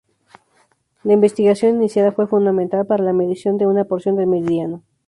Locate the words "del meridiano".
4.15-4.81